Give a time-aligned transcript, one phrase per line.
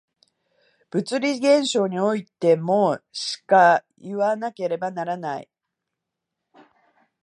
[0.89, 5.51] 物理現象においてもしかいわなければならない。